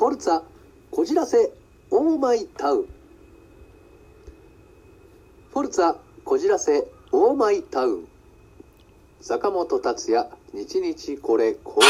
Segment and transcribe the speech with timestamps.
[0.00, 0.40] フォルツァ
[0.90, 1.52] こじらせ
[1.90, 2.84] オーマイタウン
[5.52, 8.08] フォルツァこじらせオーマイタウン
[9.20, 11.86] 坂本達也日日これ口実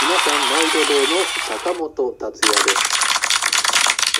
[0.00, 1.26] 皆さん毎度デーの
[1.58, 2.76] 坂本達也です。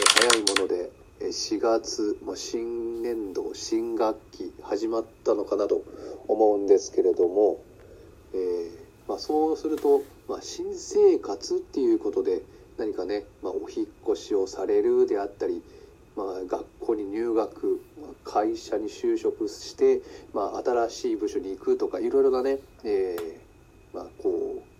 [0.01, 0.91] え早いもので
[1.21, 5.85] え4月、まあ、新年度新学期始まったのかなと
[6.27, 7.63] 思うんですけれども、
[8.35, 12.43] えーまあ、そうすると、まあ、新生活っていうことで
[12.79, 15.63] 何かね、まあ、お引っ越しをされるであったり、
[16.17, 20.01] まあ、学校に入学、まあ会社に就職して、
[20.33, 24.73] まあ、新しい部署に行くとかいろいろなね、えーまあ、こう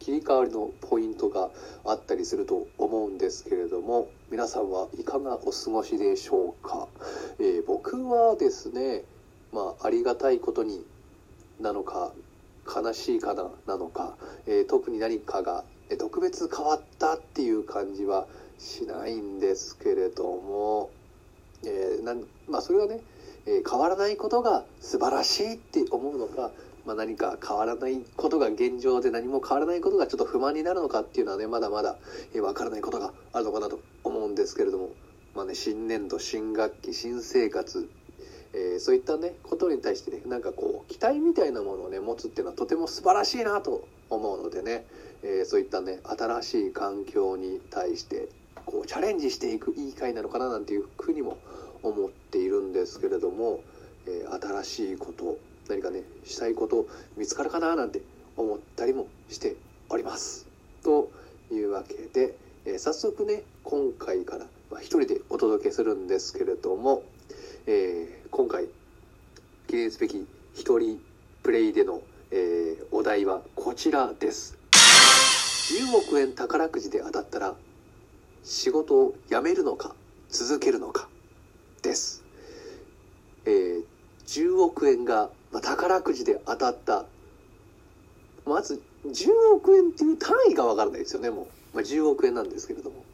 [0.00, 1.50] 切り替わりのポイントが
[1.84, 6.88] あったりすると思うんですけれども皆さんはいかがお過ごしでしょうか、
[7.38, 9.04] えー僕はですね、
[9.52, 10.84] まあ、ありがたいことに
[11.60, 12.12] なのか
[12.66, 15.64] 悲しいかななのか、えー特に何かが
[15.96, 18.26] 特別変わったっていう感じは
[18.58, 20.90] しないんですけれども、
[21.64, 23.00] えーなんまあ、それはね、
[23.46, 26.50] えー変わらないことが素晴らしいって思うのか、
[26.84, 31.96] まあ、何か変わらないことが現状で何も変わらないことがちょっと不満になるのかっていうのはねまだまだ、
[32.34, 34.90] えーわからないことがあるのかなと思うんですけれども、
[35.34, 37.88] まあね、新年度新学期新生活
[38.52, 44.86] えーそういったねことに対してねなんかこう期待みたいなものをね持つっていうのはとても素晴らしいなと思うのでね、
[45.22, 48.28] えーそういったね新しい環境に対して
[48.66, 51.38] こうチャレンジしていくいい回なのかななんていうふうにも
[51.82, 53.60] 思っているんですけれども、
[54.06, 56.86] えー新しいこと何かねしたいこと
[57.16, 58.00] 見つかるかななんて
[58.36, 59.56] 思ったりもして
[59.88, 60.46] おります。
[60.82, 61.10] と
[61.50, 67.02] いうわけで、えー早速ね今回から、まあ、一人でお届けするんですけれども、
[67.66, 68.66] えー今回
[69.68, 71.00] 記念すべき一人
[71.42, 74.56] プレイでの、えーお題はこちらです。
[74.72, 77.54] 10億円宝くじで当たったら
[78.42, 79.94] 仕事を辞めるのか
[80.30, 81.08] 続けるのか
[81.82, 82.24] です、
[83.44, 83.84] えー
[84.26, 87.06] 10億円が、まあ、宝くじで当たった。
[88.44, 93.04] まず10億円っていう単位がわからないですよねもう、まあ、10億円なんですけれども。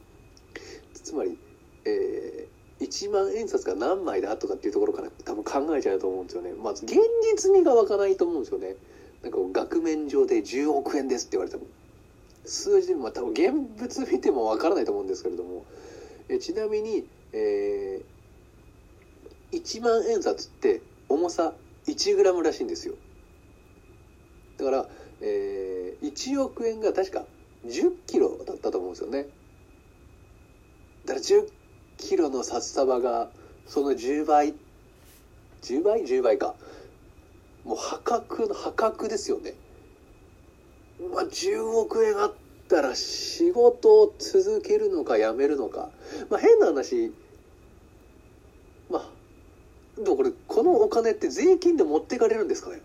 [0.93, 1.39] つまり、
[1.85, 6.53] えー、1万円札が何枚だとかっていうところから多分考えちゃうと思うんですよね。
[6.55, 6.97] まず現
[7.37, 8.77] 実味が湧かないと思うんですよね。
[9.25, 11.65] なんか額面上で10億円ですって言われても
[12.45, 15.65] 数字でも多分現物見てもわからないと思うんですけれども
[16.29, 21.55] えちなみに、えー、1万円札って重さ
[21.87, 22.95] 1g らしいんですよ。
[24.57, 24.89] だから、
[25.21, 27.25] えー、1億円が確か
[27.67, 29.27] 10キロだったと思うんですよね。
[31.05, 31.49] だから10
[31.99, 33.29] キロの札束が
[33.67, 34.55] その10倍
[35.63, 36.55] 10倍？10倍か。
[37.65, 39.55] もう破格の破格ですよね。
[41.13, 42.35] まあ10億円あっ
[42.69, 45.91] たら仕事を続けるのか辞めるのか。
[46.31, 47.13] まあ変な話。
[48.91, 52.81] まあでもこれこのお金って税金で持っていかれるんですかね。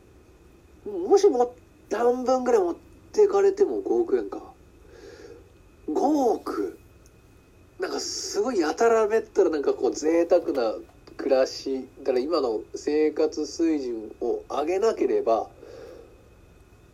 [0.86, 1.54] もしも
[1.92, 2.76] 半分ぐらい持っ
[3.12, 4.42] ていかれても5億円か。
[5.90, 6.00] 5
[6.36, 6.78] 億。
[7.80, 10.74] なんかすごいやたらめったらなんかこう贅沢な
[11.19, 15.47] 暮らしだから今の生活水準を上げなければ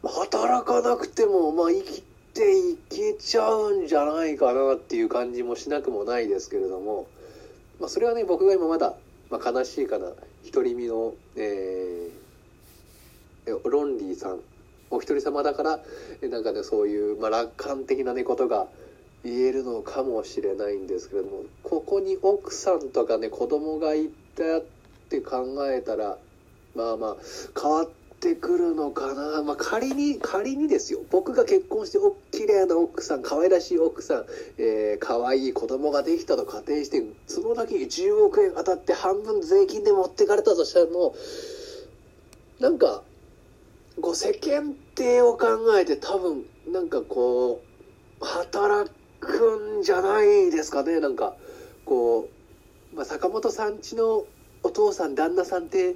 [0.03, 2.01] 働かなくてもまあ生き
[2.33, 7.07] ていけちゃうんじゃないかなっていう感じもしなくもないですけれども、
[7.79, 8.95] まあ、それはね僕が今まだ、
[9.29, 10.07] まあ、悲しいかな。
[10.51, 12.25] 独り身の、えー
[13.69, 14.39] ロンリーさん。
[14.89, 15.79] お一人様だから
[16.21, 18.67] えなんかねそういう、まあ、楽観的なねことが
[19.25, 24.63] 言えるのかもしれないんですけれどもここに奥さんとかね子供がいたっ
[25.09, 26.17] て考えたら
[26.75, 27.15] まあまあ
[27.59, 30.99] 変わってくるのかな、まあ、仮に仮にですよ。
[31.09, 34.25] 僕が結婚してお綺麗な奥さん可愛らしい奥さん、
[34.59, 41.15] えー、可愛い子供ができたと仮定してそのだけ10億円当たって半分税金で持ってかれたとしたらも
[42.59, 43.01] うなんか
[44.01, 45.47] こう世間体を考
[45.79, 47.63] えて多分なんかこ
[48.21, 48.89] う働
[49.25, 51.35] くんじゃないですかねなんか
[51.85, 52.29] こ
[52.93, 54.25] う、まあ、坂本さんちの
[54.63, 55.95] お父さん旦那さんって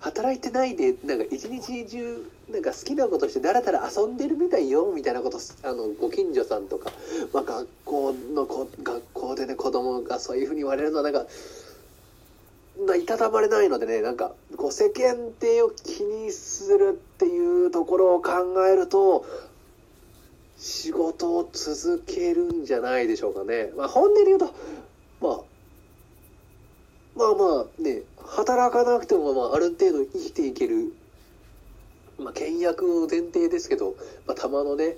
[0.00, 6.92] 働いてないでなんか一日中なんか好きなことしてだらだら遊んでるみたいよみたいなことあのご近所さんとか、
[7.32, 11.26] まあ、学校のこ学校でね子供がそういうふうに言われるのはなんか
[12.86, 18.32] ないたたまれないのでねなんかこう世間体を気にするっていうところを考
[18.70, 19.24] えると
[20.58, 23.70] 仕事を続けるんじゃないでしょうかね。
[23.76, 24.54] まあ本音で言うと
[25.20, 25.40] まあ
[27.16, 30.92] まあまあね働かなくてもまあある程度生きていける
[32.18, 33.94] まあ倹約を前提ですけど、
[34.26, 34.96] まあ、たまのね、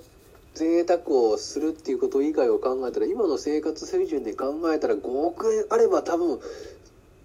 [0.54, 6.40] 贅沢をするっていうこと以外を考えたら今の生活水準で考えたら5億円あれば多分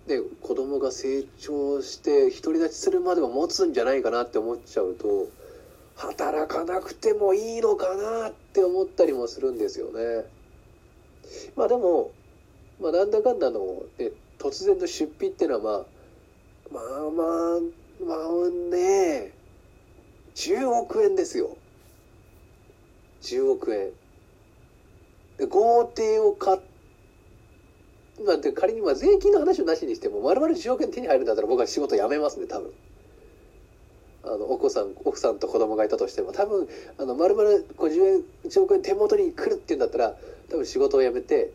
[0.08, 5.28] ね子供が成長して独り立ちするまでは持つんじゃないかなって思っちゃうと
[5.96, 10.26] 働かなくてもいいのかなって思ったりもするんですよね。
[11.56, 12.12] まあでも、
[12.82, 15.86] まあ、なんだかんだの、ね、突然の出費っていうのは
[16.72, 17.60] まあまあまあ
[18.06, 19.32] まあね
[20.36, 21.58] 10億円ですよ。
[23.22, 23.92] 10億円。
[25.38, 26.60] で豪邸を買っ
[28.26, 32.72] まあ、で仮にまあ税金の話をなしにしても、まるまる10億円手に入るんだったら僕は仕事辞めますね、多分。
[34.24, 36.68] あの、お子さん、奥さんと子供がいたとしても、多分、
[36.98, 40.14] あの、まるまる50円、1億円手元に来るっていうんだったら、
[40.50, 41.52] 多分仕事を辞めて、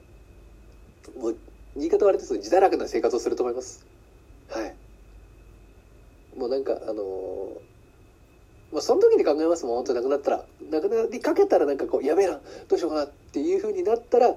[1.16, 1.36] もう、
[1.76, 3.86] 言い方悪いですけど、自堕落な生活をすると思います。
[4.48, 4.74] はい。
[6.36, 7.68] もうなんか、あのー
[8.70, 10.44] まあ、その時に考えますもん、本当に亡くなったら。
[10.70, 14.34] 亡くなりかけたらなんかこう、やべえな、どうしようかなっていう風になったら、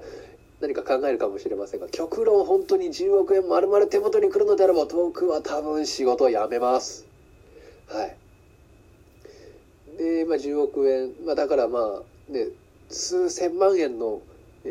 [0.60, 7.06] 何か考えるかもしれませんが、極論本当に10億円丸々手元に来るのであれば、僕は多分仕事を辞めます。
[7.86, 8.21] はい。
[10.02, 12.48] で、まあ10億円、まあだからまあ、ね、
[12.88, 14.20] 数千万円の、
[14.64, 14.68] え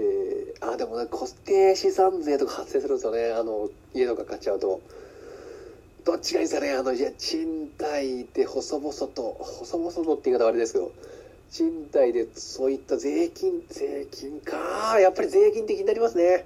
[0.60, 3.32] ー、あ、でもね、固定資産税とか発生するんですよね。
[3.32, 4.82] あの、家とか買っちゃうと。
[6.04, 6.74] どっちがいいですかね？
[6.74, 10.92] あの、いや、賃貸で細々と、細々とって言い方はあれですけど、
[11.52, 15.00] 賃貸でそういった税金、税金か。
[15.00, 16.46] やっぱり税金的になりますね。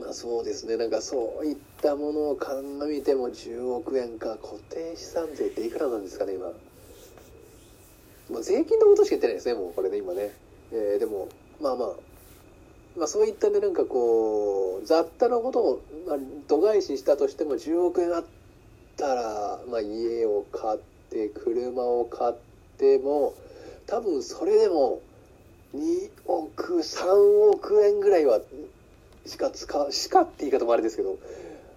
[0.00, 0.76] まあそうですね。
[0.76, 4.36] なんかそういったものを鑑みても10億円か。
[4.42, 6.52] 固定資産税っていくらなんですかね、今。
[8.30, 10.32] まあ税金のことしか言ってないですね、もうこれね、今ね。
[10.72, 11.28] えー、でも、
[11.60, 11.88] まあまあ、
[12.96, 16.16] まあそういったね、なんかこう、雑多なことを、まあ、
[16.48, 18.24] 度外視したとしても10億円あっ
[18.96, 20.78] たら、まあ家を買っ
[21.10, 22.34] て、車を買っ
[22.78, 23.34] ても、
[23.86, 25.02] 多分それでも
[25.74, 28.40] 2億、3億円ぐらいは
[29.26, 31.18] しか使う、しかって言い方もあれですけど、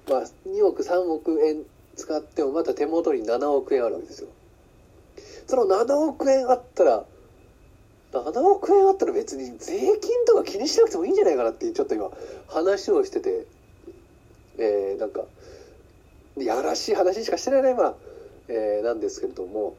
[0.10, 1.64] まあ2億、3億円
[1.96, 4.30] 使ってもまた手元に7億円あるわけですよ。
[5.48, 7.06] その7億円あったら、
[8.12, 12.10] 7億円あったら別に税金とか気にしなくてもいいんじゃないかなってちょっと今
[12.48, 13.46] 話をしてて、
[14.58, 15.22] えー、なんか、
[16.38, 17.96] やらしい話しかしてないね、今、
[18.48, 19.76] えー、なんですけれども、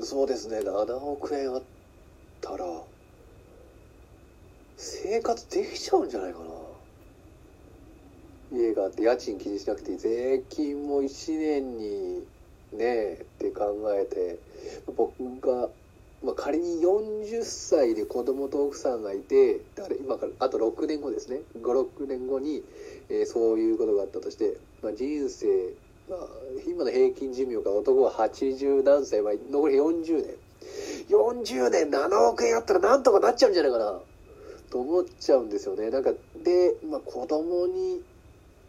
[0.00, 1.62] そうですね、7億円あっ
[2.40, 2.64] たら、
[4.76, 6.46] 生活できちゃうんじゃないかな。
[8.52, 9.98] 家があって家賃気にしなくていい。
[9.98, 12.24] 税金も1年に
[12.76, 14.38] ねって考えて、
[14.96, 15.68] 僕が、
[16.24, 21.40] まあ、仮に40歳で子供と奥さんがいて、だから今からあと6年後ですね。
[21.60, 22.62] 5、6年後に、
[23.08, 25.46] えーそういうことがあったとして、まあ、人生、
[26.08, 26.18] まあ、
[26.66, 30.34] 今の平均寿命が男は80何歳は残り40年。
[31.08, 34.00] 40年7億円あったらなんとかなっちゃうんじゃないかな。
[34.70, 35.90] と思っちゃうんですよね。
[35.90, 36.12] なんか、
[36.42, 38.02] で、まあ、子供に、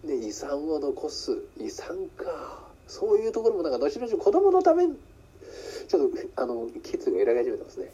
[0.04, 1.40] ね、遺産を残す。
[1.60, 2.67] 遺産か。
[2.88, 7.92] そういうところもなんか、後々子供のため、ちょっと、あの、キッズが揺らぎ始めてますね。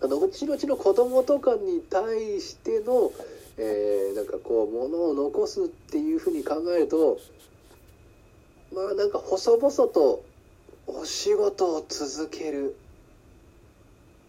[0.00, 3.12] あの、後々の子供とかに対しての、
[3.56, 7.18] えー、なんかこう、物を残すっていうふうに考えると、
[8.74, 10.24] まあなんか細々と
[10.86, 12.76] お仕事を続ける。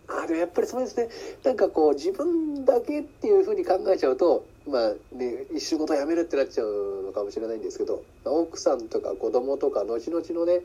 [0.07, 1.09] あ、でもやっぱりそうですね。
[1.43, 10.62] なんかこう自分だけっていうふうに考えちゃうと、まあね一、仕事辞めるってなっちゃうのかもしれないんですけど、奥さんとか子供とか後々のね、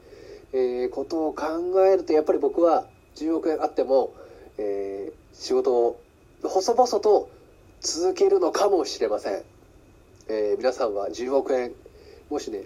[0.52, 1.44] えーことを考
[1.86, 4.12] えると、やっぱり僕は10億円あっても、
[4.58, 6.00] えー仕事を
[6.42, 7.30] 細々と
[7.80, 9.42] 続けるのかもしれません。
[10.28, 11.72] えー皆さんは10億円、
[12.28, 12.64] もしね、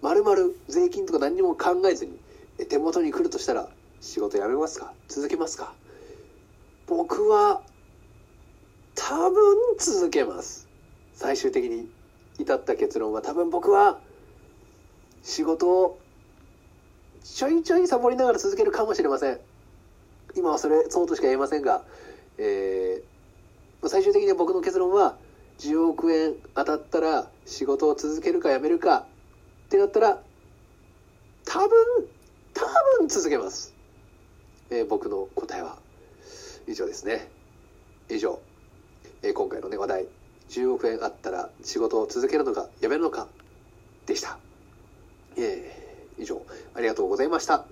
[0.00, 2.18] まるまる税金とか何にも考えずに
[2.68, 3.68] 手元に来るとしたら
[4.02, 4.92] 仕事辞めますか？
[5.08, 5.72] 続けますか？
[6.86, 7.62] 僕は
[8.94, 10.68] 多分続けます。
[11.14, 11.88] 最終的に
[12.38, 13.22] 至った結論は。
[13.22, 14.00] 多分僕は
[15.22, 15.98] 仕事を
[17.24, 19.40] ちょいちょいサボりながら続けるかもしれません。
[20.36, 21.82] 今はそれそうとしか言えませんが、
[22.36, 23.12] えー
[23.84, 25.16] 最終的に僕の結論は
[25.58, 29.06] 10億円当たったら仕事を続けるか辞めるか
[29.66, 30.22] ってなったら
[31.44, 31.68] 多分
[32.54, 32.64] 多
[33.00, 33.74] 分続けます、
[34.70, 35.76] えー僕の答えは
[36.66, 37.28] 以上ですね。
[38.10, 38.40] 以上、
[39.22, 40.06] えー今回のね話題
[40.50, 43.28] 10億円あったら仕事を続けるのか辞めるのか
[44.06, 44.38] でした。
[45.36, 46.42] えー以上。
[46.74, 47.64] ありがとうございました。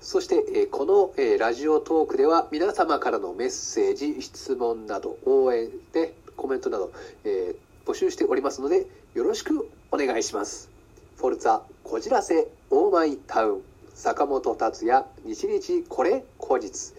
[0.00, 6.92] そして、えーこの、えーラジオトークでは皆様からのメッセージ質問など応援でコメントなど、
[7.24, 10.70] えー募集しておりますのでよろしくお願いします。
[11.16, 13.62] フォルツァこじらせオーマイタウン
[13.94, 16.92] 坂本達也日日これ後日。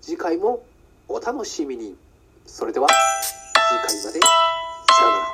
[0.00, 0.62] 次回も
[1.08, 1.96] お楽しみに。
[2.46, 4.20] それでは次回まで。
[4.20, 4.26] さ
[5.04, 5.31] ようなら。